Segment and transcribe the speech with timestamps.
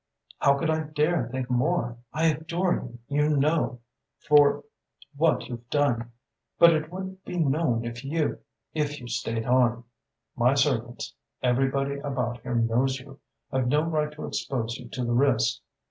[0.39, 1.95] "'How could I dare think more?
[2.11, 3.81] I adore you, you know,
[4.27, 4.63] for
[5.15, 6.11] what you've done!
[6.57, 8.39] But it would be known if you
[8.73, 9.83] if you stayed on.
[10.35, 13.19] My servants everybody about here knows you.
[13.51, 15.61] I've no right to expose you to the risk.